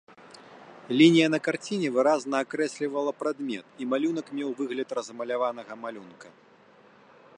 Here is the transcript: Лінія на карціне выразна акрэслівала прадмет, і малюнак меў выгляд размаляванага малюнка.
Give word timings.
Лінія 1.01 1.25
на 1.33 1.39
карціне 1.47 1.91
выразна 1.97 2.35
акрэслівала 2.45 3.11
прадмет, 3.21 3.65
і 3.85 3.89
малюнак 3.93 4.33
меў 4.39 4.49
выгляд 4.63 4.89
размаляванага 5.01 5.73
малюнка. 5.85 6.27